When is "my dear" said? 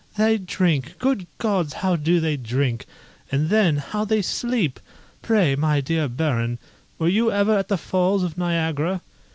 5.55-6.07